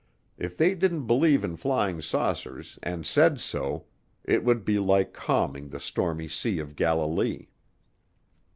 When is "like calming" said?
4.79-5.69